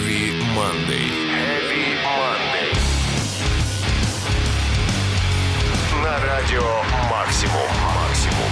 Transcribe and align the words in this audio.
Heavy 0.00 0.32
Monday. 0.56 1.08
Heavy 1.28 1.84
Monday. 2.02 2.72
На 6.02 6.26
радио 6.26 6.62
Максимум. 7.10 7.68
Максимум. 7.94 8.50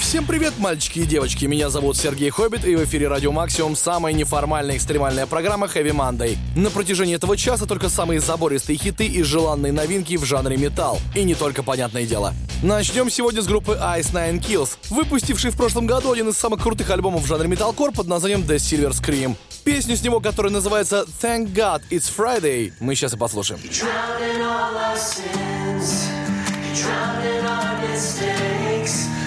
Всем 0.00 0.24
привет, 0.24 0.54
мальчики 0.58 1.00
и 1.00 1.04
девочки. 1.04 1.44
Меня 1.44 1.68
зовут 1.68 1.98
Сергей 1.98 2.30
Хоббит, 2.30 2.64
и 2.64 2.74
в 2.74 2.84
эфире 2.84 3.08
Радио 3.08 3.30
Максимум 3.30 3.76
самая 3.76 4.14
неформальная 4.14 4.76
экстремальная 4.76 5.26
программа 5.26 5.66
Heavy 5.66 5.92
Monday. 5.92 6.38
На 6.56 6.70
протяжении 6.70 7.14
этого 7.14 7.36
часа 7.36 7.66
только 7.66 7.90
самые 7.90 8.20
забористые 8.20 8.78
хиты 8.78 9.04
и 9.04 9.22
желанные 9.22 9.72
новинки 9.72 10.16
в 10.16 10.24
жанре 10.24 10.56
металл. 10.56 10.98
И 11.14 11.24
не 11.24 11.34
только, 11.34 11.62
понятное 11.62 12.06
дело. 12.06 12.32
Начнем 12.62 13.08
сегодня 13.08 13.40
с 13.40 13.46
группы 13.46 13.72
Ice 13.72 14.12
Nine 14.12 14.38
Kills, 14.38 14.76
выпустившей 14.90 15.50
в 15.50 15.56
прошлом 15.56 15.86
году 15.86 16.12
один 16.12 16.28
из 16.28 16.36
самых 16.36 16.62
крутых 16.62 16.90
альбомов 16.90 17.22
в 17.22 17.26
жанре 17.26 17.48
металкор 17.48 17.90
под 17.90 18.06
названием 18.06 18.42
The 18.42 18.56
Silver 18.56 18.90
Scream. 18.90 19.34
Песню 19.64 19.96
с 19.96 20.02
него, 20.02 20.20
которая 20.20 20.52
называется 20.52 21.06
Thank 21.22 21.54
God 21.54 21.80
It's 21.90 22.12
Friday, 22.14 22.74
мы 22.78 22.94
сейчас 22.94 23.14
и 23.14 23.16
послушаем. 23.16 23.60
mistakes, 27.90 29.19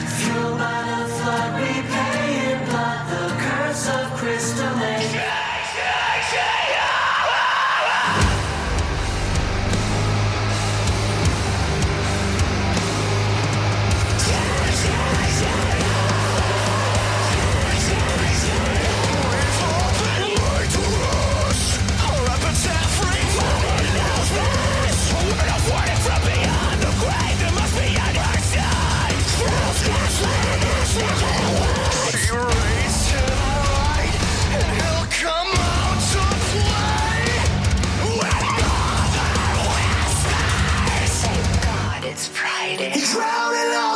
lady. 42.78 43.00
Drowning 43.06 43.74
out. 43.76 43.93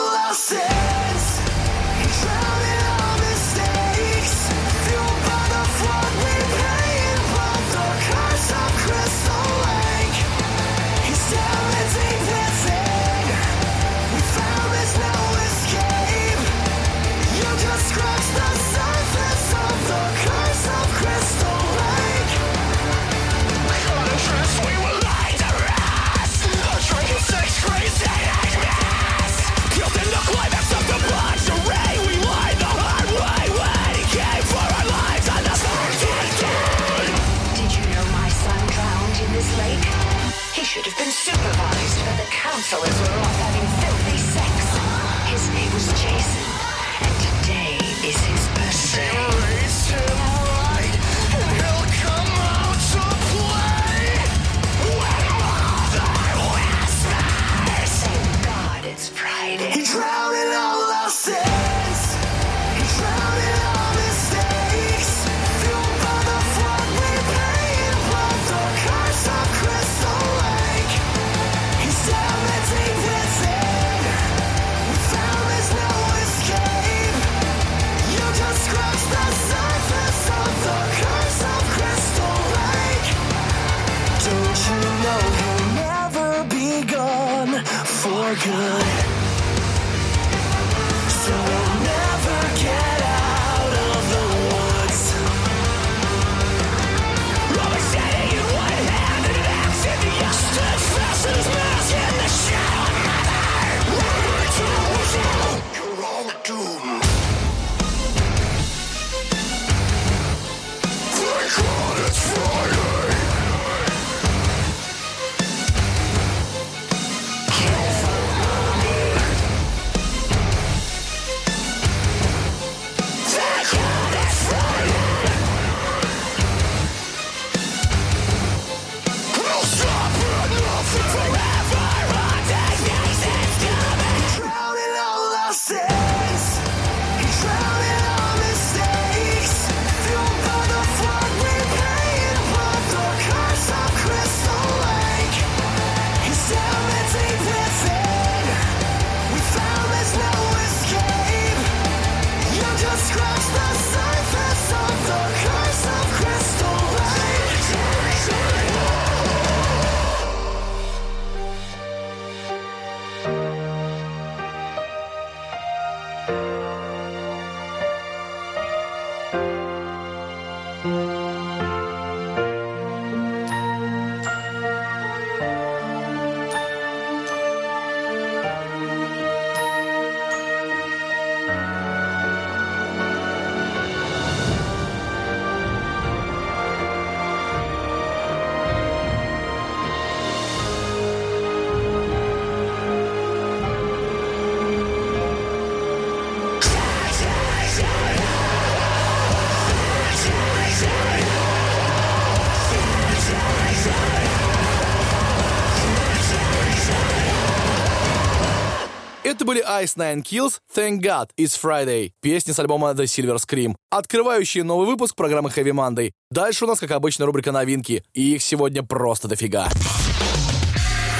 Были 209.57 209.83
Ice 209.83 209.95
Nine 209.95 210.23
Kills, 210.23 210.59
Thank 210.75 211.01
God, 211.01 211.29
It's 211.37 211.57
Friday, 211.59 212.11
песни 212.21 212.51
с 212.51 212.59
альбома 212.59 212.91
The 212.91 213.05
Silver 213.05 213.37
Scream, 213.37 213.75
открывающие 213.89 214.63
новый 214.63 214.87
выпуск 214.87 215.15
программы 215.15 215.49
Heavy 215.49 215.71
Monday. 215.71 216.11
Дальше 216.31 216.65
у 216.65 216.67
нас, 216.67 216.79
как 216.79 216.91
обычно, 216.91 217.25
рубрика 217.25 217.51
новинки, 217.51 218.03
и 218.13 218.35
их 218.35 218.41
сегодня 218.41 218.83
просто 218.83 219.27
дофига. 219.27 219.69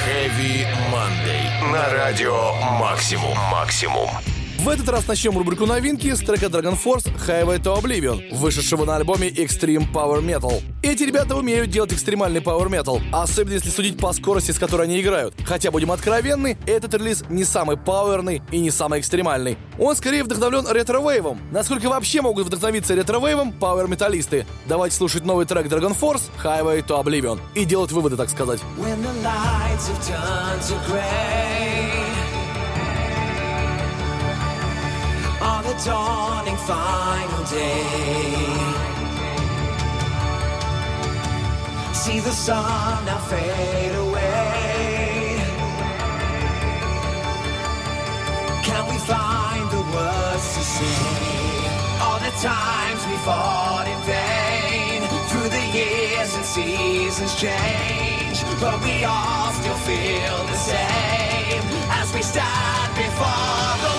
Heavy 0.07 0.66
Monday. 0.92 1.72
На 1.72 1.89
радио 1.94 2.54
Максимум. 2.80 3.38
Максимум. 3.51 4.10
В 4.68 4.69
этот 4.69 4.90
раз 4.90 5.08
начнем 5.08 5.38
рубрику 5.38 5.66
новинки 5.66 6.14
с 6.14 6.19
трека 6.19 6.48
Dragon 6.48 6.78
Force 6.78 7.10
Highway 7.25 7.58
to 7.62 7.81
Oblivion, 7.81 8.36
вышедшего 8.36 8.84
на 8.84 8.98
альбоме 8.98 9.30
Extreme 9.30 9.90
Power 9.94 10.22
Metal. 10.22 10.62
Эти 10.84 11.04
ребята 11.04 11.38
умеют 11.38 11.69
делать 11.69 11.94
экстремальный 11.94 12.42
Power 12.42 12.68
Metal, 12.68 13.02
особенно 13.14 13.54
если 13.54 13.69
судить 13.69 13.98
по 13.98 14.12
скорости, 14.12 14.52
с 14.52 14.60
которой 14.60 14.81
они 14.81 15.00
играют. 15.00 15.36
Хотя, 15.46 15.72
будем 15.72 15.90
откровенны, 15.94 16.58
этот 16.68 16.94
релиз 16.96 17.24
не 17.30 17.46
самый 17.46 17.78
пауэрный 17.78 18.42
и 18.52 18.60
не 18.60 18.69
самый 18.69 19.00
экстремальный. 19.00 19.58
Он 19.80 19.96
скорее 19.96 20.25
вдохновлен 20.25 20.68
ретро-вейвом. 20.68 21.40
Насколько 21.54 21.88
вообще 21.88 22.22
могут 22.22 22.48
вдохновиться 22.48 22.94
ретро-вейвом 22.94 23.54
пауэр-металлисты? 23.54 24.46
Давайте 24.66 24.98
слушать 24.98 25.24
новый 25.24 25.46
трек 25.46 25.68
Dragon 25.68 25.98
Force 25.98 26.24
Highway 26.44 26.86
to 26.86 27.02
Oblivion 27.02 27.40
и 27.56 27.63
делать 27.63 27.94
выводы, 27.94 28.18
так 28.18 28.30
сказать. 28.30 28.60
When 28.78 29.02
the 29.02 29.13
lights 29.24 29.88
have 29.88 30.06
turned 30.06 30.62
to 30.62 30.92
gray 30.92 32.06
On 35.39 35.63
the 35.63 35.74
dawning 35.86 36.57
final 36.57 37.44
day. 37.45 38.78
See 41.94 42.19
the 42.19 42.31
sun 42.31 43.06
now 43.06 43.19
fade 43.30 43.95
away. 43.95 45.38
Can 48.63 48.84
we 48.89 48.98
find 48.98 49.69
the 49.69 49.84
words 49.95 50.48
to 50.56 50.63
say? 50.75 51.48
All 52.01 52.19
the 52.19 52.34
times 52.42 53.06
we 53.06 53.18
fought 53.18 53.88
in 53.94 54.00
vain. 54.10 55.01
Through 55.30 55.50
the 55.50 55.66
years 55.78 56.34
and 56.36 56.45
seasons 56.45 57.36
change. 57.36 58.44
But 58.60 58.81
we 58.84 59.04
all 59.04 59.51
still 59.51 59.80
feel 59.86 60.38
the 60.54 60.57
same. 60.72 61.63
As 61.92 62.12
we 62.13 62.24
stand 62.24 62.95
before 62.95 63.74
the 63.86 63.97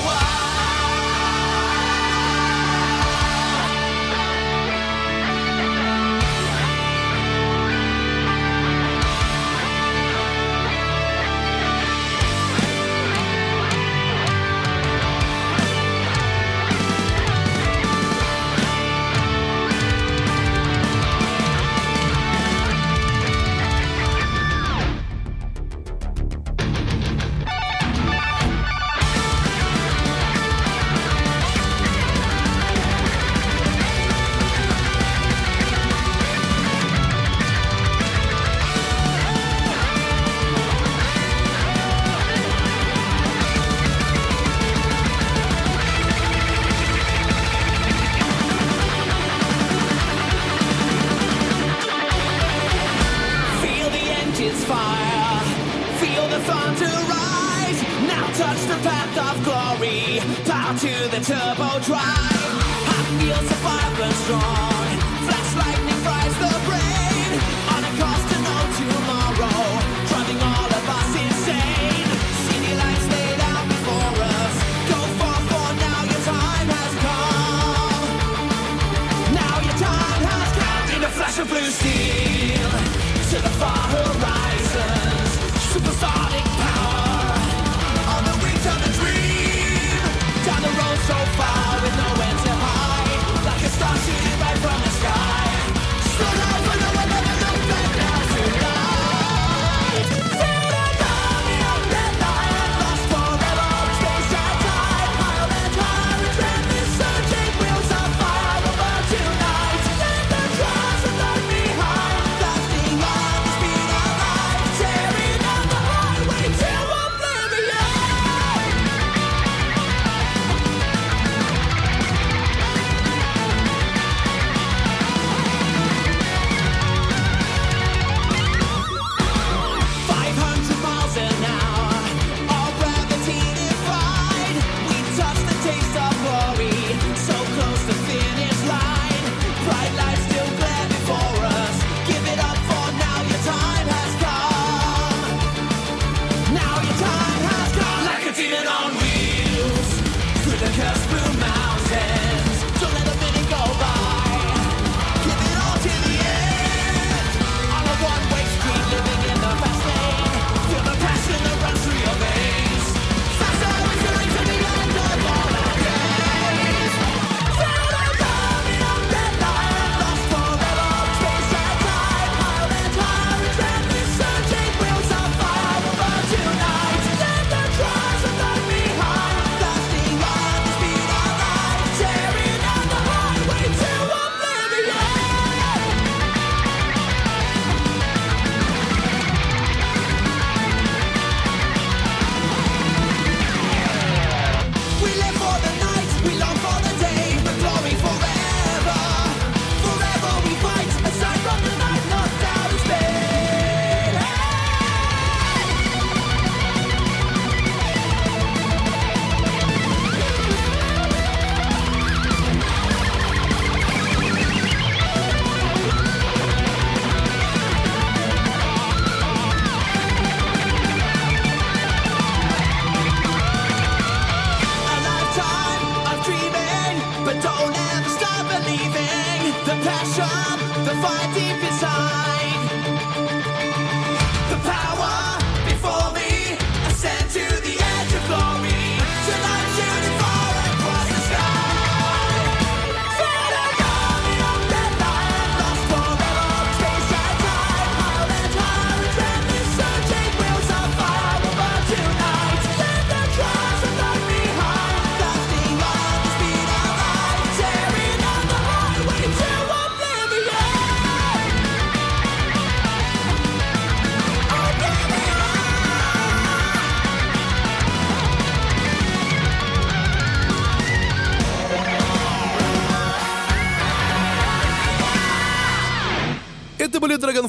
to 60.77 61.09
the 61.09 61.21
turbo 61.25 61.81
drive. 61.81 61.99
I 61.99 63.19
feel 63.19 63.37
so 63.37 63.55
far 63.65 64.03
and 64.03 64.15
strong. 64.15 64.78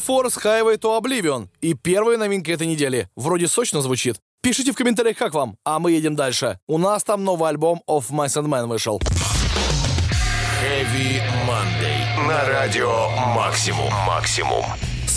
Force 0.09 0.43
Highway 0.43 0.79
to 0.79 0.99
Oblivion. 0.99 1.49
И 1.61 1.75
первая 1.75 2.17
новинка 2.17 2.51
этой 2.51 2.65
недели. 2.65 3.07
Вроде 3.15 3.47
сочно 3.47 3.79
звучит. 3.83 4.15
Пишите 4.41 4.71
в 4.71 4.75
комментариях, 4.75 5.15
как 5.17 5.35
вам, 5.35 5.55
а 5.63 5.77
мы 5.77 5.91
едем 5.91 6.15
дальше. 6.15 6.57
У 6.67 6.79
нас 6.79 7.03
там 7.03 7.23
новый 7.23 7.47
альбом 7.47 7.83
Of 7.87 8.09
Mice 8.09 8.41
and 8.41 8.47
Men 8.47 8.65
вышел. 8.65 8.99
Heavy 10.63 11.21
Monday. 11.47 12.27
На 12.27 12.43
радио 12.49 13.09
Максимум. 13.35 13.93
Максимум. 14.07 14.65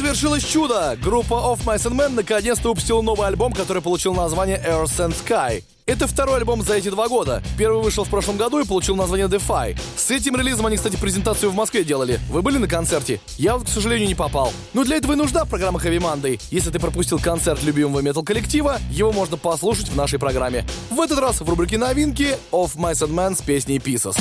Свершилось 0.02 0.42
чудо! 0.42 0.98
Группа 1.00 1.34
Of 1.34 1.64
Mice 1.64 1.88
and 1.88 1.94
Men 1.94 2.08
наконец-то 2.08 2.70
выпустила 2.70 3.02
новый 3.02 3.28
альбом, 3.28 3.52
который 3.52 3.80
получил 3.80 4.12
название 4.14 4.60
Earth 4.68 4.98
and 4.98 5.14
Sky. 5.14 5.62
Это 5.86 6.08
второй 6.08 6.38
альбом 6.38 6.60
за 6.62 6.74
эти 6.74 6.88
два 6.88 7.06
года. 7.06 7.40
Первый 7.56 7.80
вышел 7.80 8.02
в 8.02 8.08
прошлом 8.08 8.36
году 8.36 8.58
и 8.58 8.66
получил 8.66 8.96
название 8.96 9.28
Defy. 9.28 9.78
С 9.94 10.10
этим 10.10 10.34
релизом 10.34 10.66
они, 10.66 10.76
кстати, 10.76 10.96
презентацию 10.96 11.52
в 11.52 11.54
Москве 11.54 11.84
делали. 11.84 12.18
Вы 12.30 12.42
были 12.42 12.58
на 12.58 12.66
концерте? 12.66 13.20
Я 13.38 13.56
вот, 13.56 13.68
к 13.68 13.70
сожалению, 13.70 14.08
не 14.08 14.16
попал. 14.16 14.52
Но 14.74 14.82
для 14.82 14.96
этого 14.96 15.12
и 15.12 15.16
нужна 15.16 15.44
программа 15.44 15.78
Heavy 15.78 15.98
Monday. 15.98 16.42
Если 16.50 16.70
ты 16.70 16.80
пропустил 16.80 17.20
концерт 17.20 17.62
любимого 17.62 18.00
метал-коллектива, 18.00 18.80
его 18.90 19.12
можно 19.12 19.36
послушать 19.36 19.88
в 19.88 19.94
нашей 19.94 20.18
программе. 20.18 20.66
В 20.90 21.00
этот 21.00 21.20
раз 21.20 21.40
в 21.40 21.48
рубрике 21.48 21.78
новинки 21.78 22.36
Of 22.50 22.74
Mice 22.74 23.06
and 23.06 23.14
Men 23.14 23.38
с 23.38 23.40
песней 23.40 23.78
Pieces. 23.78 24.16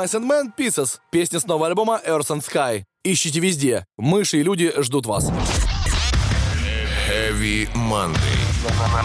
Mice 0.00 0.14
and 0.14 0.26
Men 0.26 0.50
Pieces, 0.56 0.98
песня 1.10 1.40
с 1.40 1.46
нового 1.46 1.66
альбома 1.66 2.00
Earth 2.06 2.28
and 2.28 2.40
Sky. 2.40 2.84
Ищите 3.04 3.38
везде. 3.38 3.84
Мыши 3.98 4.38
и 4.38 4.42
люди 4.42 4.72
ждут 4.78 5.04
вас. 5.04 5.30
Heavy 7.06 7.68
Monday. 7.74 8.16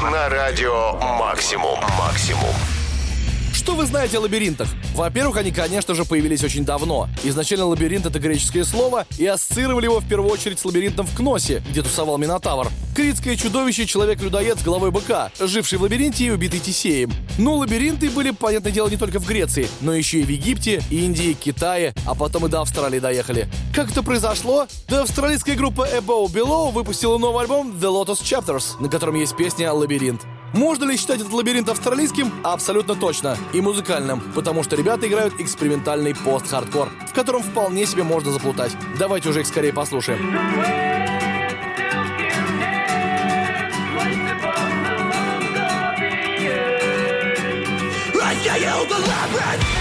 На 0.09 0.29
радио 0.29 0.93
Максимум. 1.19 1.77
Максимум. 1.99 2.74
Что 3.65 3.73
вы 3.73 3.87
знаете 3.87 4.19
о 4.19 4.21
лабиринтах? 4.21 4.67
Во-первых, 4.93 5.37
они, 5.37 5.51
конечно 5.51 5.95
же, 5.95 6.05
появились 6.05 6.43
очень 6.43 6.63
давно. 6.65 7.09
Изначально 7.23 7.65
лабиринт— 7.65 8.05
это 8.05 8.19
греческое 8.19 8.63
слово, 8.63 9.07
и 9.17 9.25
ассоциировали 9.25 9.85
его 9.85 10.01
в 10.01 10.07
первую 10.07 10.31
очередь 10.31 10.59
с 10.59 10.65
лабиринтом 10.65 11.07
в 11.07 11.17
Кносе, 11.17 11.63
где 11.71 11.81
тусовал 11.81 12.19
Минотавр. 12.19 12.69
Критское 12.95 13.35
чудовище— 13.35 13.85
человек-людоед 13.87 14.59
с 14.59 14.63
головой 14.63 14.91
быка, 14.91 15.31
живший 15.39 15.79
в 15.79 15.81
лабиринте 15.81 16.25
и 16.25 16.29
убитый 16.29 16.59
Тесеем. 16.59 17.11
Но 17.39 17.55
лабиринты 17.55 18.11
были, 18.11 18.29
понятное 18.29 18.71
дело, 18.71 18.87
не 18.87 18.97
только 18.97 19.19
в 19.19 19.25
Греции, 19.25 19.67
но 19.81 19.95
еще 19.95 20.19
и 20.19 20.23
в 20.23 20.29
Египте, 20.29 20.83
Индии, 20.91 21.33
Китае, 21.33 21.95
а 22.05 22.13
потом 22.13 22.45
и 22.45 22.49
до 22.49 22.61
Австралии 22.61 22.99
доехали. 22.99 23.49
Как 23.73 23.89
это 23.89 24.03
произошло? 24.03 24.67
Да 24.87 25.01
австралийская 25.01 25.55
группа 25.55 25.87
Above 25.91 26.31
Below 26.31 26.71
выпустила 26.71 27.17
новый 27.17 27.41
альбом 27.41 27.71
The 27.71 27.89
Lotus 27.91 28.21
Chapters, 28.21 28.79
на 28.79 28.89
котором 28.89 29.15
есть 29.15 29.35
песня 29.35 29.73
«Лабиринт». 29.73 30.21
Можно 30.55 30.85
ли 30.85 30.95
считать 30.95 31.19
этот 31.19 31.33
лабиринт 31.33 31.67
австралийским? 31.67 32.31
Абсолютно 32.43 32.95
точно. 32.95 33.37
И 33.51 33.59
музыкальным, 33.59 34.21
потому 34.33 34.63
что 34.63 34.77
ребята 34.77 35.05
играют 35.05 35.39
экспериментальный 35.39 36.15
пост-хардкор, 36.15 36.89
в 37.09 37.13
котором 37.13 37.43
вполне 37.43 37.85
себе 37.85 38.03
можно 38.03 38.31
заплутать. 38.31 38.71
Давайте 38.97 39.29
уже 39.29 39.41
их 39.41 39.47
скорее 39.47 39.73
послушаем. 39.73 40.33
I 48.47 48.57
yell 48.57 48.85
the 48.85 48.95
labyrinth 48.95 49.74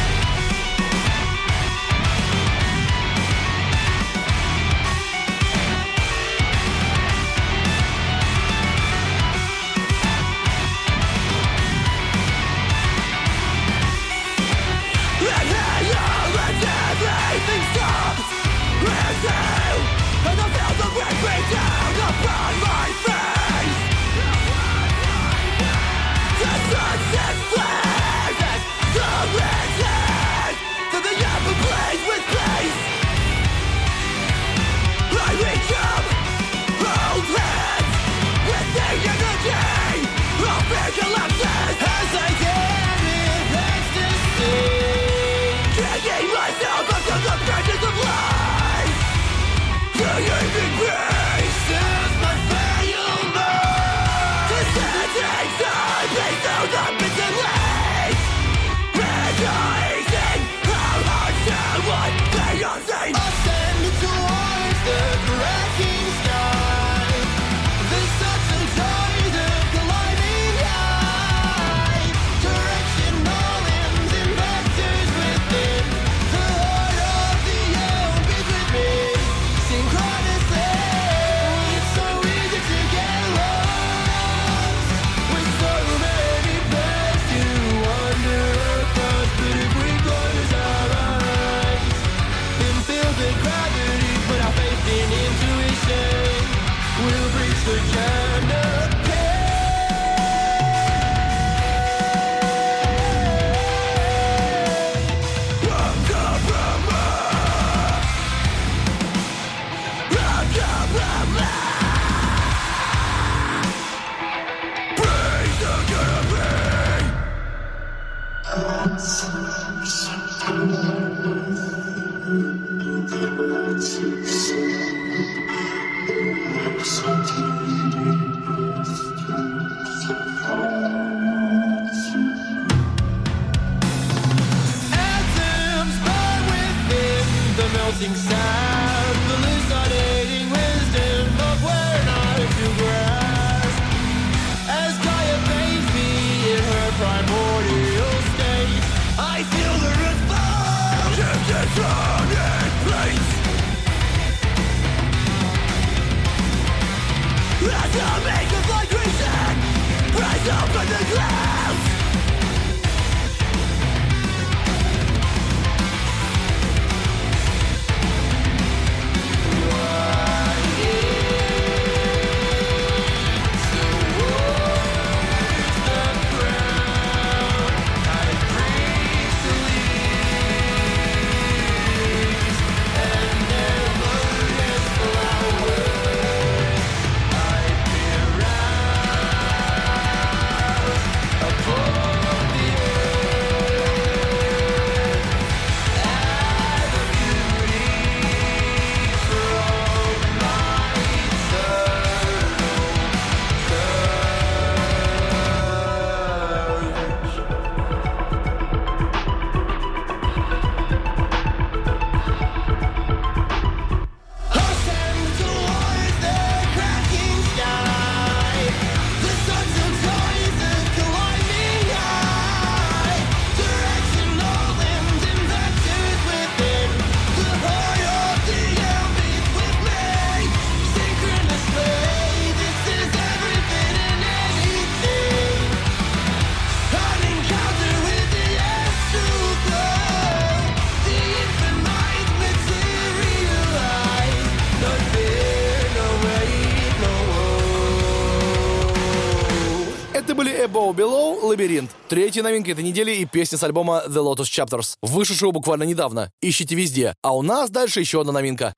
«Лабиринт». 251.54 251.92
Третья 252.08 252.42
новинка 252.42 252.72
этой 252.72 252.82
недели 252.82 253.14
и 253.14 253.24
песня 253.24 253.56
с 253.56 253.62
альбома 253.62 254.02
«The 254.08 254.16
Lotus 254.16 254.50
Chapters», 254.50 254.94
вышедшего 255.02 255.52
буквально 255.52 255.84
недавно. 255.84 256.32
Ищите 256.42 256.74
везде. 256.74 257.14
А 257.22 257.32
у 257.36 257.42
нас 257.42 257.70
дальше 257.70 258.00
еще 258.00 258.22
одна 258.22 258.32
новинка. 258.32 258.74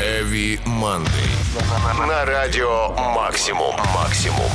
Heavy 0.00 0.58
Monday. 0.64 1.06
На 2.08 2.24
радио 2.24 2.88
«Максимум». 3.14 3.74
«Максимум». 3.94 4.50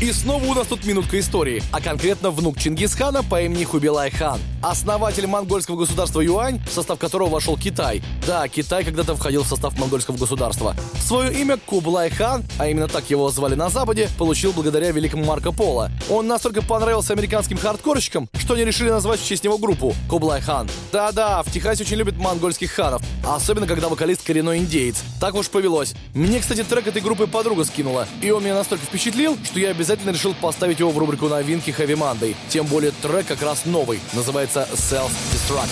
И 0.00 0.10
снова 0.12 0.42
у 0.46 0.54
нас 0.54 0.66
тут 0.66 0.86
минутка 0.86 1.20
истории, 1.20 1.62
а 1.72 1.80
конкретно 1.82 2.30
внук 2.30 2.58
Чингисхана 2.58 3.22
по 3.22 3.42
имени 3.42 3.64
Хубилай 3.64 4.10
Хан 4.10 4.40
основатель 4.62 5.26
монгольского 5.26 5.76
государства 5.76 6.20
Юань, 6.20 6.60
в 6.66 6.72
состав 6.72 6.98
которого 6.98 7.28
вошел 7.28 7.56
Китай. 7.56 8.02
Да, 8.26 8.46
Китай 8.48 8.84
когда-то 8.84 9.16
входил 9.16 9.42
в 9.42 9.46
состав 9.46 9.78
монгольского 9.78 10.16
государства. 10.16 10.74
Свое 11.00 11.32
имя 11.40 11.56
Кублай 11.56 12.10
хан, 12.10 12.44
а 12.58 12.68
именно 12.68 12.88
так 12.88 13.08
его 13.10 13.30
звали 13.30 13.54
на 13.54 13.70
Западе, 13.70 14.08
получил 14.18 14.52
благодаря 14.52 14.90
великому 14.90 15.24
Марко 15.24 15.52
Поло. 15.52 15.90
Он 16.08 16.26
настолько 16.26 16.62
понравился 16.62 17.12
американским 17.12 17.58
хардкорщикам, 17.58 18.28
что 18.38 18.54
они 18.54 18.64
решили 18.64 18.90
назвать 18.90 19.20
в 19.20 19.26
честь 19.26 19.44
него 19.44 19.58
группу 19.58 19.94
Кублай 20.08 20.40
хан. 20.40 20.68
Да-да, 20.92 21.42
в 21.42 21.50
Техасе 21.50 21.84
очень 21.84 21.96
любят 21.96 22.16
монгольских 22.16 22.72
ханов, 22.72 23.02
особенно 23.24 23.66
когда 23.66 23.88
вокалист 23.88 24.22
коренной 24.22 24.58
индеец. 24.58 24.96
Так 25.20 25.34
уж 25.34 25.48
повелось. 25.48 25.94
Мне, 26.14 26.40
кстати, 26.40 26.64
трек 26.64 26.86
этой 26.86 27.02
группы 27.02 27.26
подруга 27.26 27.64
скинула, 27.64 28.06
и 28.20 28.30
он 28.30 28.42
меня 28.42 28.54
настолько 28.54 28.84
впечатлил, 28.84 29.38
что 29.44 29.60
я 29.60 29.70
обязательно 29.70 30.10
решил 30.10 30.34
поставить 30.34 30.80
его 30.80 30.90
в 30.90 30.98
рубрику 30.98 31.28
новинки 31.28 31.70
Heavy 31.70 31.96
Monday. 31.96 32.34
Тем 32.48 32.66
более 32.66 32.90
трек 32.90 33.26
как 33.26 33.42
раз 33.42 33.64
новый, 33.64 34.00
называется 34.12 34.49
Self 34.50 35.12
Destruct. 35.30 35.70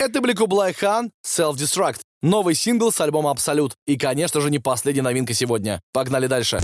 Это 0.00 0.22
были 0.22 0.32
Кублай 0.32 0.72
Хан, 0.72 1.10
Self 1.22 1.56
Destruct. 1.56 1.98
Новый 2.22 2.54
сингл 2.54 2.90
с 2.90 2.98
альбома 3.02 3.32
Абсолют. 3.32 3.74
И, 3.86 3.98
конечно 3.98 4.40
же, 4.40 4.50
не 4.50 4.58
последняя 4.58 5.02
новинка 5.02 5.34
сегодня. 5.34 5.82
Погнали 5.92 6.26
дальше. 6.26 6.58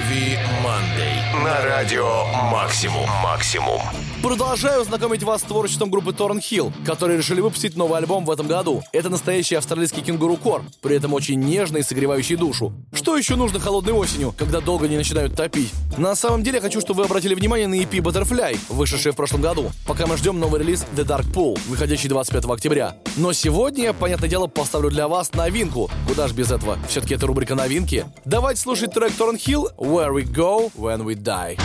Heavy 0.00 0.38
Monday. 0.64 1.44
На 1.44 1.60
радио 1.62 2.24
Максимум. 2.50 3.08
Максимум. 3.22 3.80
Продолжаю 4.22 4.84
знакомить 4.84 5.22
вас 5.22 5.40
с 5.40 5.44
творчеством 5.44 5.90
группы 5.90 6.10
Thornhill, 6.10 6.72
которые 6.84 7.16
решили 7.16 7.40
выпустить 7.40 7.76
новый 7.76 7.98
альбом 7.98 8.26
в 8.26 8.30
этом 8.30 8.46
году. 8.46 8.82
Это 8.92 9.08
настоящий 9.08 9.54
австралийский 9.54 10.02
кенгуру 10.02 10.36
кор, 10.36 10.62
при 10.82 10.96
этом 10.96 11.14
очень 11.14 11.40
нежный 11.40 11.80
и 11.80 11.82
согревающий 11.82 12.36
душу. 12.36 12.74
Что 12.92 13.16
еще 13.16 13.36
нужно 13.36 13.60
холодной 13.60 13.94
осенью, 13.94 14.34
когда 14.36 14.60
долго 14.60 14.88
не 14.88 14.96
начинают 14.96 15.34
топить? 15.34 15.72
На 15.96 16.14
самом 16.14 16.42
деле, 16.42 16.60
хочу, 16.60 16.80
чтобы 16.80 16.98
вы 16.98 17.06
обратили 17.06 17.34
внимание 17.34 17.66
на 17.66 17.74
EP 17.74 17.90
Butterfly, 17.90 18.58
вышедший 18.68 19.12
в 19.12 19.16
прошлом 19.16 19.40
году, 19.40 19.70
пока 19.86 20.06
мы 20.06 20.18
ждем 20.18 20.38
новый 20.38 20.60
релиз 20.60 20.84
The 20.94 21.06
Dark 21.06 21.32
Pool, 21.32 21.58
выходящий 21.66 22.08
25 22.08 22.44
октября. 22.44 22.96
Но 23.16 23.32
сегодня 23.32 23.84
я, 23.84 23.92
понятное 23.94 24.28
дело, 24.28 24.46
поставлю 24.46 24.90
для 24.90 25.08
вас 25.08 25.32
новинку. 25.32 25.90
Куда 26.06 26.28
ж 26.28 26.32
без 26.32 26.50
этого? 26.50 26.78
Все-таки 26.88 27.14
это 27.14 27.26
рубрика 27.26 27.54
новинки. 27.54 28.04
Давайте 28.26 28.60
слушать 28.60 28.92
трек 28.92 29.12
Thornhill 29.18 29.72
Where 29.90 30.12
We 30.12 30.22
Go 30.22 30.68
When 30.76 31.04
We 31.04 31.16
Die. 31.16 31.56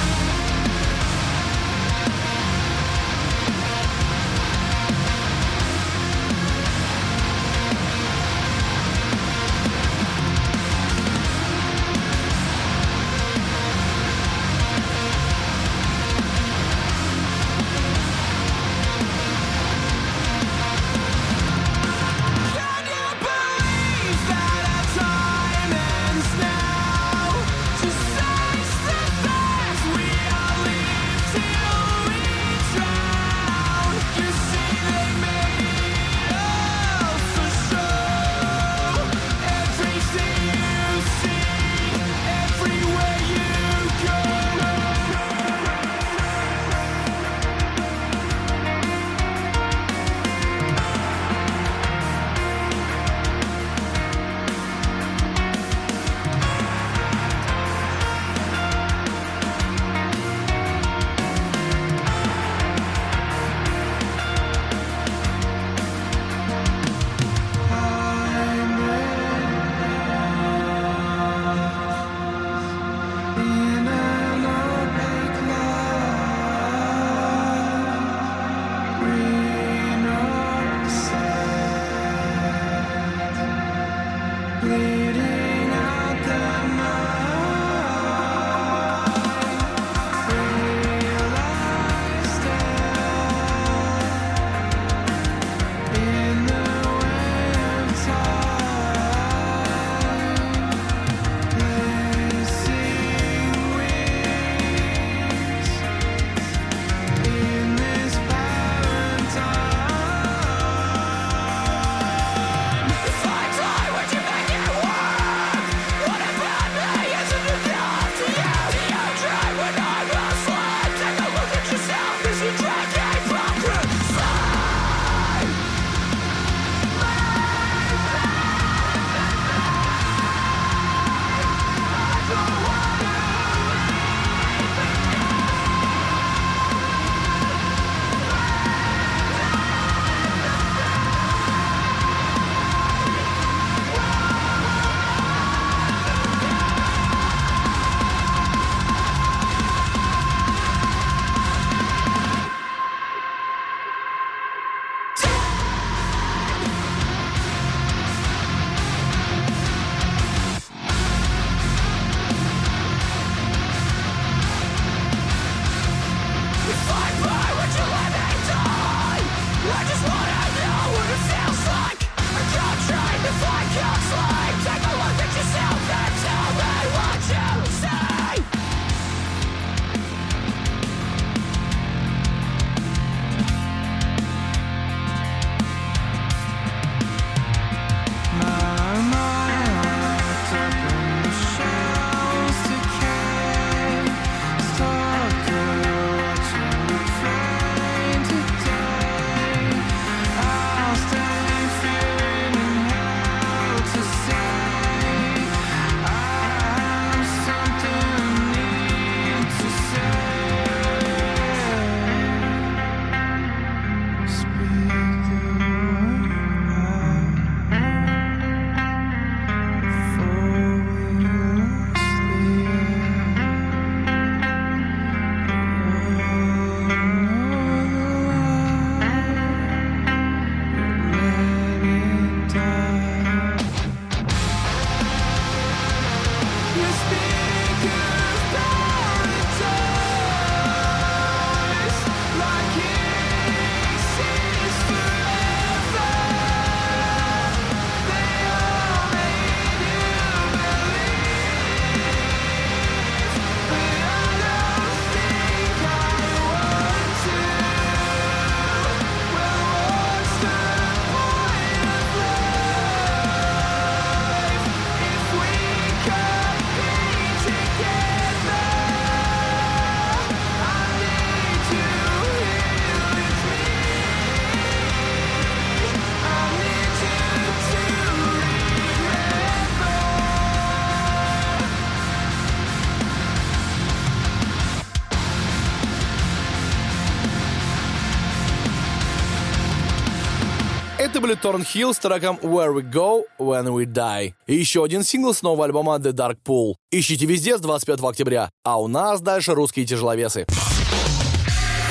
Были 291.26 291.34
Торнхилл 291.34 291.92
с 291.92 291.98
треком 291.98 292.38
Where 292.44 292.72
We 292.72 292.84
Go 292.84 293.24
When 293.40 293.66
We 293.74 293.86
Die. 293.86 294.34
И 294.46 294.56
еще 294.56 294.84
один 294.84 295.04
сингл 295.04 295.34
с 295.34 295.42
нового 295.42 295.66
альбома 295.66 295.96
The 295.96 296.12
Dark 296.12 296.38
Pool. 296.46 296.76
Ищите 296.92 297.26
везде 297.26 297.58
с 297.58 297.62
25 297.62 298.02
октября. 298.04 298.52
А 298.64 298.80
у 298.80 298.88
нас 298.88 299.22
дальше 299.22 299.56
русские 299.56 299.88
тяжеловесы. 299.88 300.46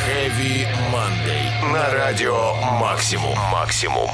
Heavy 0.06 0.68
Monday. 0.92 1.72
На 1.72 1.92
радио 1.92 2.54
Максимум. 2.78 3.36
Максимум. 3.50 4.08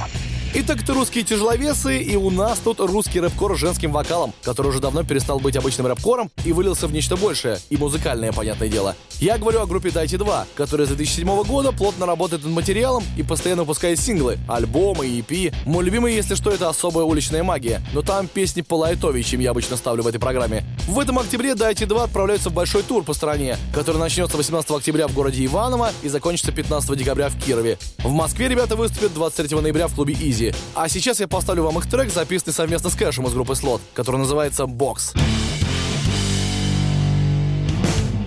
Итак, 0.53 0.83
это 0.83 0.95
русские 0.95 1.23
тяжеловесы, 1.23 1.99
и 2.03 2.17
у 2.17 2.29
нас 2.29 2.59
тут 2.59 2.81
русский 2.81 3.21
рэпкор 3.21 3.57
с 3.57 3.61
женским 3.61 3.93
вокалом, 3.93 4.35
который 4.43 4.69
уже 4.69 4.81
давно 4.81 5.05
перестал 5.05 5.39
быть 5.39 5.57
обычным 5.57 5.87
рэпкором 5.87 6.29
и 6.45 6.53
вылился 6.53 6.89
в 6.89 6.93
нечто 6.93 7.17
большее, 7.17 7.61
и 7.71 7.77
музыкальное, 7.77 8.33
понятное 8.33 8.69
дело. 8.69 8.97
Я 9.21 9.39
говорю 9.39 9.61
о 9.61 9.67
группе 9.67 9.93
Дайте 9.93 10.19
2, 10.19 10.47
которая 10.57 10.89
с 10.89 10.91
2007 10.91 11.45
года 11.45 11.71
плотно 11.71 12.05
работает 12.05 12.43
над 12.43 12.53
материалом 12.53 13.05
и 13.17 13.23
постоянно 13.23 13.63
выпускает 13.63 14.01
синглы, 14.01 14.39
альбомы 14.49 15.07
и 15.07 15.21
EP. 15.21 15.55
Мой 15.67 15.85
любимый, 15.85 16.15
если 16.15 16.35
что, 16.35 16.51
это 16.51 16.69
особая 16.69 17.05
уличная 17.05 17.45
магия, 17.45 17.81
но 17.93 18.03
там 18.03 18.27
песни 18.27 18.63
полайтовее, 18.63 19.23
чем 19.23 19.39
я 19.39 19.51
обычно 19.51 19.77
ставлю 19.77 20.03
в 20.03 20.09
этой 20.09 20.19
программе. 20.19 20.65
В 20.89 20.99
этом 20.99 21.21
октябре 21.21 21.55
Дайте 21.55 21.87
2 21.87 22.03
отправляются 22.03 22.51
в 22.51 22.55
большой 22.55 22.83
тур 22.83 23.05
по 23.05 23.13
стране, 23.13 23.57
который 23.73 23.99
начнется 23.99 24.37
18 24.37 24.69
октября 24.73 25.07
в 25.07 25.15
городе 25.15 25.45
Иваново 25.45 25.91
и 26.03 26.09
закончится 26.09 26.51
15 26.51 26.99
декабря 26.99 27.29
в 27.29 27.39
Кирове. 27.39 27.79
В 27.99 28.11
Москве 28.11 28.49
ребята 28.49 28.75
выступят 28.75 29.15
23 29.15 29.61
ноября 29.61 29.87
в 29.87 29.95
клубе 29.95 30.15
Изи. 30.15 30.40
А 30.75 30.89
сейчас 30.89 31.21
я 31.21 31.29
поставлю 31.29 31.65
вам 31.65 31.79
их 31.79 31.89
трек, 31.89 32.13
записанный 32.13 32.55
совместно 32.55 32.91
с 32.91 32.95
Кэшем 32.95 33.27
из 33.27 33.35
группы 33.35 33.55
Слот, 33.55 33.83
который 33.95 34.17
называется 34.17 34.67
«Бокс». 34.67 35.13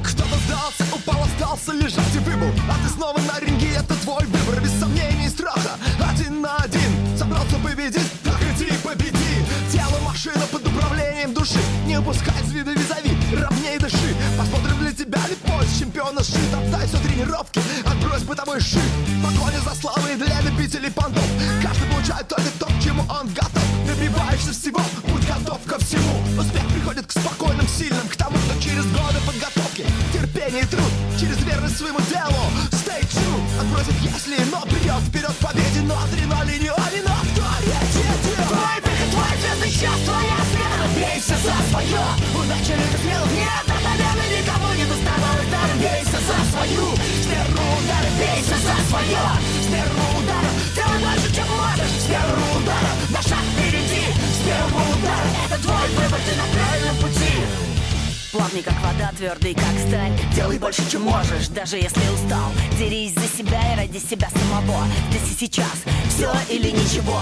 Кто-то 0.03 0.35
сдался, 0.45 0.83
упал, 0.93 1.23
остался 1.23 1.71
лежать 1.73 2.15
и 2.15 2.19
выбыл. 2.19 2.51
А 2.69 2.75
ты 2.83 2.93
снова 2.93 3.17
на 3.19 3.39
ринге, 3.39 3.69
это 3.75 3.95
твой 4.03 4.23
выбор 4.25 4.61
Без 4.61 4.71
сомнений 4.79 5.25
и 5.25 5.29
страха, 5.29 5.71
один 5.99 6.41
на 6.41 6.57
один 6.57 7.17
Собрался 7.17 7.55
победить, 7.63 8.11
так 8.23 8.39
иди 8.55 8.71
победи. 8.83 9.13
Тело 9.71 9.99
машина 10.05 10.45
под 10.51 10.67
управлением 10.67 11.33
души. 11.33 11.59
Не 11.87 11.97
упускай 11.97 12.39
из 12.43 12.51
вида 12.51 12.71
визави, 12.71 13.17
ровней 13.33 13.77
дыши. 13.79 14.15
Посмотрим 14.37 14.77
для 14.79 14.91
тебя 14.91 15.19
ли 15.27 15.35
пояс 15.35 15.79
чемпиона 15.79 16.23
сшит 16.23 16.53
Отдай 16.53 16.87
все 16.87 16.97
тренировки, 16.97 17.61
отбрось 17.85 18.23
бытовой 18.23 18.59
шит 18.59 18.81
Погоня 19.23 19.59
за 19.61 19.73
славой 19.75 20.15
для 20.15 20.41
любителей 20.41 20.91
понтов. 20.91 21.25
Каждый 21.61 21.92
получает 22.03 22.27
только 22.27 22.49
то, 22.59 22.65
к 22.65 22.83
чему 22.83 23.01
он 23.03 23.27
готов. 23.29 23.63
Добиваешься 23.87 24.51
всего, 24.51 24.81
будь 25.07 25.25
готов 25.25 25.59
ко 25.65 25.79
всему. 25.79 26.19
Успех 26.37 26.67
приходит 26.67 27.07
к 27.07 27.11
спокойным, 27.11 27.67
сильным 27.67 28.07
К 28.09 28.15
тому, 28.17 28.35
кто 28.37 28.59
через 28.59 28.83
годы 28.87 29.19
подготовки. 29.25 29.85
Терпение 30.11 30.63
и 30.63 30.65
труд, 30.65 30.91
через 31.17 31.37
верность 31.45 31.77
своему 31.77 31.99
делу. 32.11 32.43
Stay 32.71 32.99
true, 33.07 33.39
отбросит 33.59 33.95
если, 34.01 34.35
но 34.51 34.61
придет 34.63 34.99
вперед 35.07 35.31
победе. 35.39 35.79
Но 35.83 35.95
адреналине, 35.97 36.71
а 36.75 36.91
не 36.91 37.01
на 37.07 37.13
авторитете 37.13 38.35
Твой 38.51 38.77
выход, 38.83 39.09
твой 39.11 39.33
звездный 39.39 39.71
час, 39.71 39.99
твоя 40.03 40.39
смена. 40.51 40.85
Бейся 40.95 41.35
за 41.39 41.55
свое, 41.71 42.03
удача 42.35 42.75
любит 42.75 42.99
смелых 42.99 43.31
Нет, 43.31 43.63
от 43.63 43.79
победы 43.79 44.23
никому 44.35 44.73
не 44.75 44.85
доставалось 44.85 45.49
даром 45.49 45.79
Бейся 45.79 46.19
за 46.19 46.37
свою, 46.51 46.85
с 46.99 47.25
первого 47.31 47.71
удара 47.79 48.09
Бейся 48.19 48.57
за 48.59 48.75
свое, 48.91 49.23
с 49.63 49.67
первого 49.71 50.22
шаг 53.27 53.39
впереди, 53.55 54.03
с 54.33 54.45
первого 54.45 54.81
удара. 54.91 55.29
Это 55.45 55.61
твой 55.63 55.87
выбор, 55.95 56.19
ты 56.25 56.35
на 56.35 56.45
правильном 56.53 56.97
пути 56.97 57.62
Плавный, 58.33 58.63
как 58.63 58.73
вода, 58.81 59.11
твердый, 59.15 59.53
как 59.53 59.63
сталь. 59.87 60.11
Делай 60.33 60.57
больше, 60.57 60.81
чем 60.89 61.03
можешь, 61.03 61.49
даже 61.49 61.77
если 61.77 62.01
устал. 62.09 62.49
Дерись 62.79 63.13
за 63.13 63.27
себя 63.27 63.61
и 63.73 63.77
ради 63.77 63.99
себя 63.99 64.27
самого. 64.27 64.87
Здесь 65.11 65.31
и 65.37 65.45
сейчас, 65.45 65.83
все 66.09 66.33
или 66.49 66.71
ничего? 66.71 67.19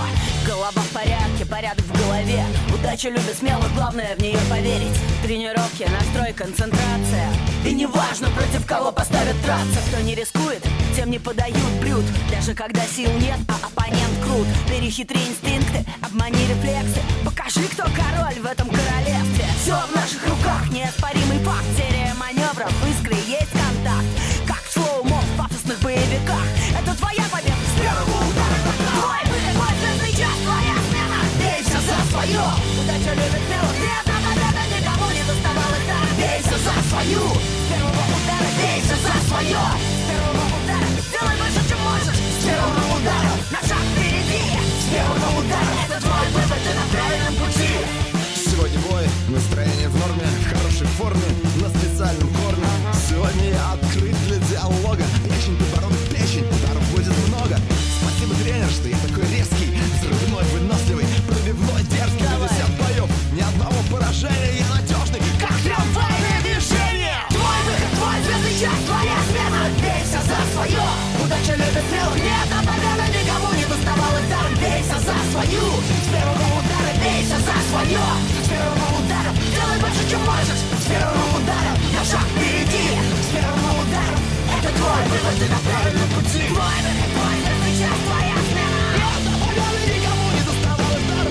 Голова 0.48 0.72
в 0.82 0.90
порядке, 0.94 1.46
порядок 1.46 1.84
в 1.84 1.98
голове. 1.98 2.46
Удача 2.74 3.10
любит 3.10 3.36
смелых, 3.38 3.74
главное 3.76 4.16
в 4.16 4.22
нее 4.22 4.40
поверить. 4.50 4.98
Тренировки, 5.22 5.84
настрой, 5.84 6.32
концентрация. 6.32 7.30
И 7.66 7.74
неважно, 7.74 8.30
против 8.30 8.66
кого 8.66 8.94
поставят 8.94 9.36
драться. 9.42 9.80
Кто 9.90 10.02
не 10.04 10.16
рискует, 10.16 10.64
тем 10.96 11.12
не 11.12 11.20
подают 11.20 11.72
блюд. 11.82 12.06
Даже 12.32 12.54
когда 12.54 12.84
сил 12.88 13.12
нет, 13.20 13.38
а 13.50 13.68
оппонент 13.68 14.18
крут. 14.24 14.48
Перехитри 14.70 15.20
инстинкты, 15.20 15.86
обмани 16.02 16.40
рефлексы. 16.48 17.02
Покажи, 17.26 17.68
кто 17.68 17.84
король 17.84 18.40
в 18.40 18.46
этом 18.46 18.70
королевстве. 18.70 19.46
Все 19.62 19.76
в 19.76 19.96
наших 19.96 20.26
руках, 20.26 20.72
неоспоримый 21.02 21.40
факт. 21.40 21.66
Серия 21.78 22.14
маневров, 22.16 22.72
в 22.72 22.88
искре 22.90 23.18
есть 23.28 23.52
контакт. 23.52 24.06
Как 24.48 24.62
в 24.64 24.72
слоумо 24.74 25.22
в 25.22 25.38
пафосных 25.38 25.80
боевиках. 25.82 26.46
Это 26.80 26.96
твоя 26.96 27.24
победа. 27.32 27.58
С 27.76 27.80
первого 27.80 28.18
удара 28.30 28.58
Твой 28.92 29.24
выход, 29.26 29.54
твой 29.56 29.74
звездный 29.80 30.12
час, 30.12 30.38
твоя 30.46 30.76
смена. 30.90 31.20
Бейся 31.40 31.80
за 31.82 31.98
свое. 32.12 32.46
Удача 32.82 33.14
любит 33.18 33.42
смелых 33.48 33.78
Нет, 33.82 34.06
на 34.06 34.18
победа 34.30 34.64
никому 34.70 35.12
не 35.12 35.24
доставалось 35.24 35.86
так 35.90 36.08
Бейся 36.18 36.58
за 36.58 36.74
свою. 36.90 37.24
С 37.30 37.66
первого 37.70 38.04
удара 38.18 38.50
бейся 38.58 38.96
за 38.96 39.28
свое 39.28 40.01
ты 85.40 85.46
на 85.48 85.60
правильном 85.60 86.10
пути 86.10 86.42
Твой 86.48 86.78
выход, 86.86 87.10
твой 87.16 87.36
звездный 87.42 87.74
час, 87.80 87.98
твоя 88.06 88.38
смена 88.50 88.82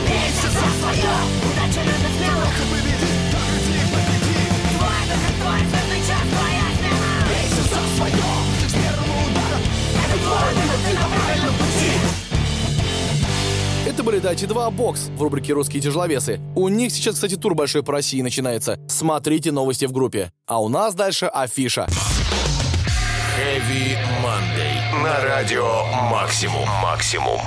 Бейся 0.08 0.48
за 0.50 0.66
свое 0.80 1.14
Удача 1.46 1.82
любит 1.84 2.12
смелых 2.16 2.56
Победи, 2.70 3.10
так 3.30 3.50
иди, 3.60 3.82
победи. 3.92 4.34
Твой 4.76 5.00
выход, 5.10 5.34
твой 5.40 5.60
звездный 5.70 6.02
твоя 6.32 6.66
смена 6.78 7.10
Бейся 7.28 7.62
за 7.62 7.80
свое, 7.96 8.28
с 8.68 8.72
первого 8.72 9.16
удара. 9.26 9.58
Выбор, 10.12 10.78
ты 10.84 10.90
на 10.94 11.06
правильном 11.08 11.54
пути 11.54 11.92
Это 13.86 14.02
были 14.02 14.18
Дайте 14.18 14.46
2 14.46 14.70
Бокс 14.70 15.10
в 15.16 15.22
рубрике 15.22 15.52
«Русские 15.52 15.82
тяжеловесы». 15.82 16.40
У 16.54 16.68
них 16.68 16.92
сейчас, 16.92 17.14
кстати, 17.14 17.36
тур 17.36 17.54
большой 17.54 17.82
по 17.82 17.92
России 17.92 18.22
начинается. 18.22 18.78
Смотрите 18.88 19.52
новости 19.52 19.84
в 19.84 19.92
группе. 19.92 20.32
А 20.46 20.62
у 20.62 20.68
нас 20.68 20.94
дальше 20.94 21.26
афиша. 21.26 21.86
Heavy 23.70 23.96
Monday. 24.20 25.02
На 25.04 25.20
радио 25.24 25.84
Максимум. 26.10 26.68
Максимум. 26.82 27.40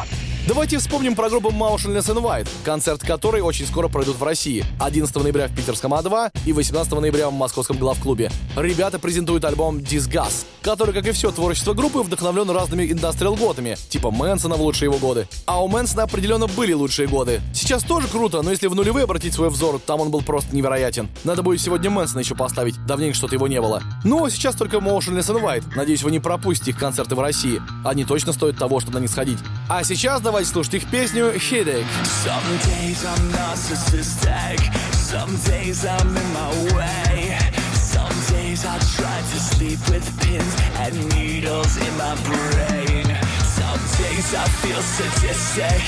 Давайте 0.46 0.78
вспомним 0.78 1.16
про 1.16 1.30
группу 1.30 1.52
Motionless 1.52 2.14
in 2.14 2.22
White, 2.22 2.50
концерт 2.66 3.02
которой 3.02 3.42
очень 3.42 3.66
скоро 3.66 3.88
пройдут 3.88 4.18
в 4.18 4.24
России. 4.24 4.66
11 4.82 5.16
ноября 5.16 5.48
в 5.48 5.56
питерском 5.56 5.94
А2 5.94 6.32
и 6.46 6.52
18 6.52 6.92
ноября 6.92 7.30
в 7.30 7.34
московском 7.34 7.78
главклубе. 7.78 8.30
Ребята 8.58 9.00
презентуют 9.00 9.46
альбом 9.46 9.78
Disgust, 9.78 10.46
который, 10.62 10.94
как 10.94 11.08
и 11.08 11.14
все 11.14 11.32
творчество 11.32 11.74
группы, 11.74 12.00
вдохновлен 12.00 12.50
разными 12.50 12.92
индастриал-годами, 12.92 13.78
типа 13.88 14.12
Мэнсона 14.12 14.56
в 14.56 14.62
лучшие 14.62 14.90
его 14.90 14.98
годы. 14.98 15.30
А 15.46 15.64
у 15.64 15.70
Мэнсона 15.70 16.04
определенно 16.04 16.48
были 16.48 16.74
лучшие 16.74 17.08
годы. 17.08 17.40
Сейчас 17.54 17.82
тоже 17.82 18.10
круто, 18.10 18.42
но 18.42 18.52
если 18.52 18.68
в 18.68 18.76
нулевые 18.76 19.06
обратить 19.06 19.34
свой 19.34 19.50
взор, 19.50 19.80
там 19.80 20.02
он 20.02 20.12
был 20.12 20.24
просто 20.24 20.54
невероятен. 20.54 21.08
Надо 21.24 21.42
будет 21.42 21.62
сегодня 21.62 21.90
Мэнсона 21.90 22.20
еще 22.20 22.36
поставить, 22.36 22.76
давненько 22.86 23.16
что-то 23.16 23.36
его 23.36 23.48
не 23.48 23.62
было. 23.62 23.82
Ну, 24.04 24.26
а 24.26 24.30
сейчас 24.30 24.58
только 24.58 24.78
Motionless 24.78 25.34
in 25.34 25.42
White. 25.42 25.64
Надеюсь, 25.78 26.04
вы 26.04 26.12
не 26.12 26.20
пропустите 26.20 26.72
их 26.72 26.78
концерты 26.78 27.16
в 27.16 27.22
России. 27.22 27.62
Они 27.86 28.04
точно 28.04 28.34
стоят 28.34 28.58
того, 28.58 28.82
чтобы 28.82 28.98
на 28.98 29.02
них 29.04 29.10
сходить. 29.10 29.40
А 29.70 29.86
сейчас 29.86 30.20
давайте 30.20 30.33
слушать 30.45 30.75
их 30.75 30.91
песню 30.91 31.33
«Headache». 31.35 31.87
Some 32.25 32.43
days 32.65 33.05
I'm 33.05 33.31
narcissistic, 33.31 34.59
some 34.95 35.37
days 35.47 35.85
I'm 35.85 36.17
in 36.17 36.33
my 36.33 36.75
way. 36.75 37.39
Some 37.75 38.17
days 38.33 38.65
I 38.65 38.79
try 38.97 39.19
to 39.21 39.39
sleep 39.39 39.79
with 39.91 40.07
pins 40.21 40.55
and 40.81 40.95
needles 41.15 41.77
in 41.77 41.93
my 41.99 42.15
brain. 42.25 43.07
Some 43.45 43.81
days 44.01 44.35
I 44.35 44.47
feel 44.63 44.81
sadistic, 44.81 45.83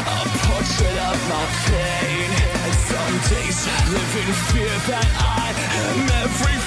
a 0.00 0.20
portrait 0.46 0.98
of 1.10 1.18
my 1.28 1.44
pain. 1.68 2.30
And 2.64 2.74
some 2.90 3.14
days 3.28 3.58
I 3.66 3.78
live 3.92 4.12
in 4.22 4.32
fear 4.50 4.74
that 4.88 5.08
I 5.20 5.52
am 5.84 6.08
every 6.24 6.59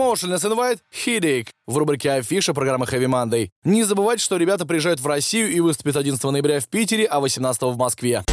Это 0.00 0.08
были 0.08 0.12
Motionless 0.12 0.44
in 0.44 0.56
White 0.56 0.80
Headache 1.04 1.48
в 1.66 1.76
рубрике 1.76 2.12
Афиша 2.12 2.54
программы 2.54 2.86
Heavy 2.86 3.06
Monday. 3.06 3.50
Не 3.64 3.84
забывайте, 3.84 4.24
что 4.24 4.36
ребята 4.36 4.64
приезжают 4.66 5.00
в 5.00 5.06
Россию 5.06 5.52
и 5.52 5.60
выступят 5.60 5.96
11 5.96 6.22
ноября 6.24 6.60
в 6.60 6.68
Питере, 6.68 7.04
а 7.04 7.20
18 7.20 7.62
в 7.62 7.76
Москве. 7.76 8.24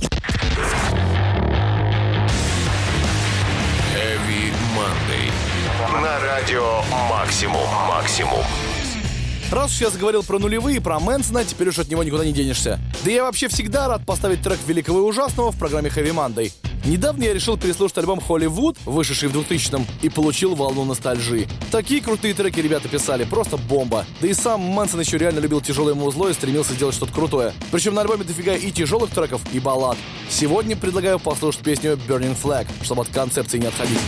Heavy 3.93 4.51
Monday. 4.75 6.01
На 6.01 6.19
радио 6.19 6.81
«Максимум». 7.09 7.67
«Максимум». 7.87 8.43
Раз 9.51 9.71
уж 9.71 9.81
я 9.81 9.89
заговорил 9.89 10.23
про 10.23 10.39
нулевые, 10.39 10.81
про 10.81 10.99
Мэнсона, 10.99 11.45
теперь 11.45 11.69
уж 11.69 11.79
от 11.79 11.87
него 11.87 12.03
никуда 12.03 12.25
не 12.25 12.33
денешься. 12.33 12.79
Да 13.05 13.11
я 13.11 13.23
вообще 13.23 13.47
всегда 13.47 13.87
рад 13.87 14.05
поставить 14.05 14.41
трек 14.41 14.59
великого 14.67 14.99
и 14.99 15.01
ужасного 15.03 15.51
в 15.51 15.57
программе 15.57 15.89
Heavy 15.89 16.13
Monday. 16.13 16.51
Недавно 16.85 17.23
я 17.23 17.33
решил 17.33 17.57
переслушать 17.57 17.97
альбом 17.97 18.19
Hollywood, 18.19 18.77
вышедший 18.85 19.29
в 19.29 19.37
2000-м, 19.37 19.85
и 20.01 20.09
получил 20.09 20.55
волну 20.55 20.83
ностальжи. 20.83 21.47
Такие 21.71 22.01
крутые 22.01 22.33
треки 22.33 22.59
ребята 22.59 22.89
писали, 22.89 23.23
просто 23.23 23.55
бомба. 23.55 24.05
Да 24.19 24.27
и 24.27 24.33
сам 24.33 24.59
Мэнсон 24.61 24.99
еще 24.99 25.17
реально 25.17 25.39
любил 25.39 25.61
тяжелое 25.61 25.93
музло 25.93 26.27
и 26.27 26.33
стремился 26.33 26.73
сделать 26.73 26.95
что-то 26.95 27.13
крутое. 27.13 27.53
Причем 27.71 27.93
на 27.93 28.01
альбоме 28.01 28.25
дофига 28.25 28.53
и 28.53 28.69
тяжелых 28.71 29.11
треков, 29.11 29.41
и 29.53 29.59
баллад. 29.59 29.97
Сегодня 30.29 30.75
предлагаю 30.75 31.19
послушать 31.19 31.61
песню 31.61 31.97
Burning 32.07 32.37
Flag, 32.41 32.67
чтобы 32.83 33.03
от 33.03 33.09
концепции 33.09 33.59
не 33.59 33.67
отходить. 33.67 33.99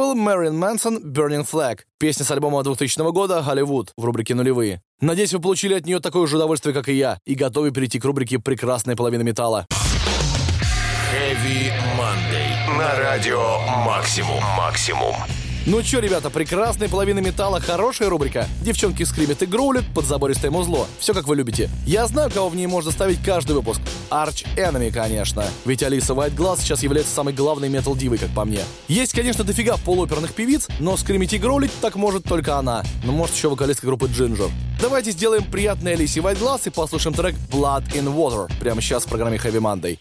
Был 0.00 0.14
Мэрин 0.14 0.56
Мэнсон 0.56 1.12
«Burning 1.12 1.46
Flag», 1.46 1.80
песня 1.98 2.24
с 2.24 2.30
альбома 2.30 2.62
2000 2.62 3.12
года 3.12 3.42
«Голливуд» 3.46 3.92
в 3.98 4.04
рубрике 4.06 4.34
«Нулевые». 4.34 4.80
Надеюсь, 5.02 5.34
вы 5.34 5.40
получили 5.40 5.74
от 5.74 5.84
нее 5.84 6.00
такое 6.00 6.26
же 6.26 6.36
удовольствие, 6.36 6.72
как 6.72 6.88
и 6.88 6.94
я, 6.94 7.18
и 7.26 7.34
готовы 7.34 7.70
перейти 7.70 8.00
к 8.00 8.04
рубрике 8.06 8.38
«Прекрасная 8.38 8.96
половина 8.96 9.20
металла». 9.20 9.66
Heavy 11.12 11.70
Monday. 11.98 12.78
На 12.78 12.98
радио 12.98 13.58
Максимум. 13.84 14.42
Максимум. 14.56 15.14
Ну 15.66 15.82
чё, 15.82 16.00
ребята, 16.00 16.30
прекрасная 16.30 16.88
половина 16.88 17.18
металла, 17.18 17.60
хорошая 17.60 18.08
рубрика. 18.08 18.48
Девчонки 18.62 19.02
скримят 19.02 19.42
и 19.42 19.46
гроулят 19.46 19.84
под 19.94 20.06
забористое 20.06 20.50
музло. 20.50 20.86
Все 20.98 21.12
как 21.12 21.28
вы 21.28 21.36
любите. 21.36 21.68
Я 21.86 22.06
знаю, 22.06 22.30
кого 22.30 22.48
в 22.48 22.56
ней 22.56 22.66
можно 22.66 22.90
ставить 22.90 23.22
каждый 23.22 23.56
выпуск. 23.56 23.80
Arch 24.10 24.46
Enemy, 24.56 24.90
конечно. 24.90 25.44
Ведь 25.66 25.82
Алиса 25.82 26.14
White 26.14 26.60
сейчас 26.60 26.82
является 26.82 27.12
самой 27.12 27.34
главной 27.34 27.68
метал-дивой, 27.68 28.16
как 28.16 28.30
по 28.30 28.46
мне. 28.46 28.60
Есть, 28.88 29.12
конечно, 29.12 29.44
дофига 29.44 29.76
полуоперных 29.76 30.32
певиц, 30.32 30.66
но 30.78 30.96
скримить 30.96 31.34
и 31.34 31.38
гроулить 31.38 31.72
так 31.82 31.96
может 31.96 32.24
только 32.24 32.56
она. 32.56 32.82
Ну, 33.04 33.12
может, 33.12 33.36
еще 33.36 33.50
вокалистка 33.50 33.86
группы 33.86 34.06
Ginger. 34.06 34.50
Давайте 34.80 35.10
сделаем 35.10 35.44
приятное 35.44 35.92
Алисе 35.92 36.20
White 36.20 36.62
и 36.64 36.70
послушаем 36.70 37.14
трек 37.14 37.34
Blood 37.50 37.84
in 37.92 38.06
Water 38.06 38.50
прямо 38.60 38.80
сейчас 38.80 39.04
в 39.04 39.08
программе 39.08 39.36
Heavy 39.36 39.60
Monday. 39.60 39.98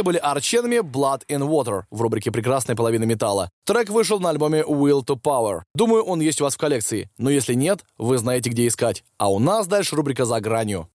Это 0.00 0.06
были 0.06 0.18
Enemy 0.18 0.80
Blood 0.80 1.26
in 1.28 1.46
Water 1.46 1.82
в 1.90 2.00
рубрике 2.00 2.30
«Прекрасная 2.30 2.74
половина 2.74 3.04
металла». 3.04 3.50
Трек 3.66 3.90
вышел 3.90 4.18
на 4.18 4.30
альбоме 4.30 4.62
Will 4.62 5.04
to 5.04 5.20
Power. 5.20 5.64
Думаю, 5.74 6.04
он 6.04 6.20
есть 6.20 6.40
у 6.40 6.44
вас 6.44 6.54
в 6.54 6.56
коллекции. 6.56 7.10
Но 7.18 7.28
если 7.28 7.52
нет, 7.52 7.84
вы 7.98 8.16
знаете, 8.16 8.48
где 8.48 8.66
искать. 8.66 9.04
А 9.18 9.30
у 9.30 9.38
нас 9.38 9.66
дальше 9.66 9.96
рубрика 9.96 10.24
«За 10.24 10.40
гранью». 10.40 10.88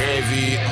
Heavy. 0.00 0.71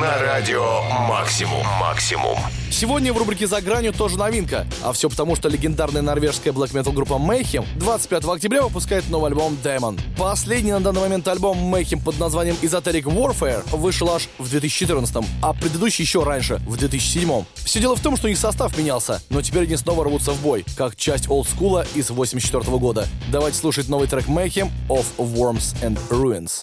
На 0.00 0.16
радио 0.18 0.82
Максимум. 1.08 1.66
Максимум. 1.80 2.38
Сегодня 2.70 3.12
в 3.12 3.18
рубрике 3.18 3.48
«За 3.48 3.60
гранью» 3.60 3.92
тоже 3.92 4.16
новинка. 4.16 4.64
А 4.80 4.92
все 4.92 5.10
потому, 5.10 5.34
что 5.34 5.48
легендарная 5.48 6.02
норвежская 6.02 6.52
блэк 6.52 6.72
метал 6.72 6.92
группа 6.92 7.14
Mayhem 7.14 7.66
25 7.80 8.24
октября 8.26 8.62
выпускает 8.62 9.10
новый 9.10 9.30
альбом 9.30 9.58
Demon. 9.60 9.98
Последний 10.16 10.70
на 10.70 10.78
данный 10.78 11.00
момент 11.00 11.26
альбом 11.26 11.74
Mayhem 11.74 12.00
под 12.00 12.16
названием 12.20 12.56
Esoteric 12.62 13.06
Warfare 13.06 13.68
вышел 13.76 14.08
аж 14.12 14.28
в 14.38 14.48
2014 14.48 15.16
а 15.42 15.52
предыдущий 15.52 16.04
еще 16.04 16.22
раньше, 16.22 16.60
в 16.68 16.76
2007 16.76 17.44
Все 17.56 17.80
дело 17.80 17.96
в 17.96 18.00
том, 18.00 18.16
что 18.16 18.28
их 18.28 18.38
состав 18.38 18.78
менялся, 18.78 19.20
но 19.30 19.42
теперь 19.42 19.64
они 19.64 19.76
снова 19.76 20.04
рвутся 20.04 20.30
в 20.30 20.40
бой, 20.42 20.64
как 20.76 20.94
часть 20.94 21.28
олдскула 21.28 21.84
из 21.96 22.10
84 22.10 22.62
года. 22.78 23.08
Давайте 23.32 23.58
слушать 23.58 23.88
новый 23.88 24.06
трек 24.06 24.28
Mayhem 24.28 24.70
of 24.88 25.06
Worms 25.18 25.74
and 25.82 25.98
Ruins. 26.08 26.62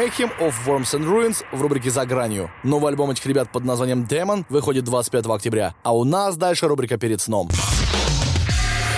Mayhem 0.00 0.30
of 0.40 0.54
Worms 0.66 0.94
and 0.94 1.04
Ruins 1.04 1.44
в 1.52 1.60
рубрике 1.60 1.90
«За 1.90 2.06
гранью». 2.06 2.50
Новый 2.62 2.88
альбом 2.88 3.10
этих 3.10 3.26
ребят 3.26 3.52
под 3.52 3.66
названием 3.66 4.06
Demon 4.08 4.46
выходит 4.48 4.84
25 4.84 5.26
октября. 5.26 5.74
А 5.82 5.94
у 5.94 6.04
нас 6.04 6.38
дальше 6.38 6.68
рубрика 6.68 6.96
«Перед 6.96 7.20
сном». 7.20 7.50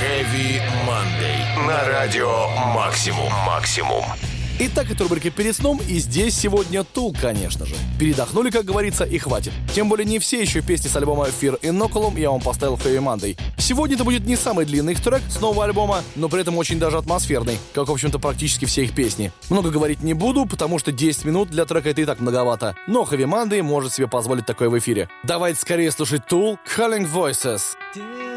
Heavy 0.01 0.61
Monday. 0.87 1.67
На 1.67 1.89
радио 1.89 2.47
Максимум. 2.73 3.33
Максимум. 3.45 4.05
Итак, 4.61 4.91
это 4.91 5.05
рубрика 5.05 5.31
«Перед 5.31 5.57
сном», 5.57 5.81
и 5.89 5.99
здесь 5.99 6.37
сегодня 6.37 6.85
Тул, 6.85 7.15
конечно 7.19 7.65
же. 7.67 7.75
Передохнули, 7.99 8.51
как 8.51 8.65
говорится, 8.65 9.05
и 9.05 9.19
хватит. 9.19 9.53
Тем 9.75 9.89
более 9.89 10.05
не 10.05 10.19
все 10.19 10.41
еще 10.41 10.61
песни 10.61 10.89
с 10.89 10.97
альбома 10.97 11.27
Fear 11.27 11.61
Inoculum 11.63 12.21
я 12.21 12.31
вам 12.31 12.41
поставил 12.41 12.77
Heavy 12.77 12.99
Monday. 12.99 13.39
Сегодня 13.59 13.97
это 13.97 14.05
будет 14.05 14.27
не 14.27 14.37
самый 14.37 14.67
длинный 14.67 14.93
их 14.93 15.03
трек 15.03 15.23
с 15.29 15.41
нового 15.41 15.65
альбома, 15.65 16.03
но 16.17 16.29
при 16.29 16.43
этом 16.43 16.59
очень 16.59 16.79
даже 16.79 16.99
атмосферный, 16.99 17.59
как, 17.73 17.89
в 17.89 17.93
общем-то, 17.93 18.19
практически 18.19 18.67
все 18.67 18.85
их 18.85 18.95
песни. 18.95 19.33
Много 19.49 19.71
говорить 19.71 20.03
не 20.03 20.15
буду, 20.15 20.47
потому 20.47 20.79
что 20.79 20.93
10 20.93 21.25
минут 21.25 21.49
для 21.49 21.65
трека 21.65 21.91
это 21.91 22.03
и 22.03 22.05
так 22.05 22.21
многовато, 22.21 22.77
но 22.87 23.03
Heavy 23.03 23.25
Monday 23.25 23.63
может 23.63 23.95
себе 23.95 24.07
позволить 24.07 24.47
такое 24.47 24.69
в 24.69 24.79
эфире. 24.79 25.09
Давайте 25.25 25.61
скорее 25.61 25.91
слушать 25.91 26.23
Tool 26.31 26.59
Calling 26.77 27.11
Voices. 27.11 27.63
Disembodied 27.97 28.32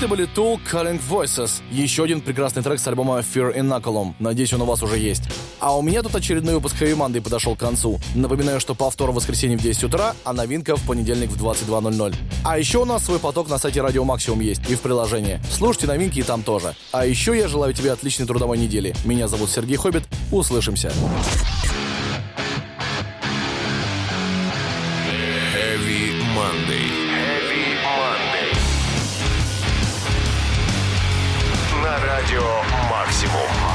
Это 0.00 0.08
были 0.08 0.26
Tool 0.34 0.58
Calling 0.72 0.98
Voices. 1.10 1.60
Еще 1.70 2.04
один 2.04 2.22
прекрасный 2.22 2.62
трек 2.62 2.80
с 2.80 2.88
альбома 2.88 3.18
Fear 3.18 3.54
Inoculum. 3.54 4.14
Надеюсь, 4.18 4.50
он 4.54 4.62
у 4.62 4.64
вас 4.64 4.82
уже 4.82 4.96
есть. 4.96 5.24
А 5.58 5.76
у 5.76 5.82
меня 5.82 6.02
тут 6.02 6.14
очередной 6.14 6.54
выпуск 6.54 6.80
Heavy 6.80 6.96
Monday 6.96 7.20
подошел 7.20 7.54
к 7.54 7.58
концу. 7.58 8.00
Напоминаю, 8.14 8.60
что 8.60 8.74
повтор 8.74 9.10
в 9.10 9.16
воскресенье 9.16 9.58
в 9.58 9.62
10 9.62 9.84
утра, 9.84 10.14
а 10.24 10.32
новинка 10.32 10.74
в 10.76 10.86
понедельник 10.86 11.28
в 11.28 11.36
22.00. 11.36 12.14
А 12.46 12.58
еще 12.58 12.78
у 12.78 12.86
нас 12.86 13.04
свой 13.04 13.18
поток 13.18 13.50
на 13.50 13.58
сайте 13.58 13.82
Радио 13.82 14.02
Максимум 14.04 14.40
есть 14.40 14.62
и 14.70 14.74
в 14.74 14.80
приложении. 14.80 15.38
Слушайте 15.50 15.86
новинки 15.88 16.20
и 16.20 16.22
там 16.22 16.44
тоже. 16.44 16.74
А 16.92 17.04
еще 17.04 17.36
я 17.36 17.46
желаю 17.46 17.74
тебе 17.74 17.92
отличной 17.92 18.26
трудовой 18.26 18.56
недели. 18.56 18.94
Меня 19.04 19.28
зовут 19.28 19.50
Сергей 19.50 19.76
Хоббит. 19.76 20.04
Услышимся. 20.32 20.90
Радио 32.30 32.62
Максимум. 32.88 33.69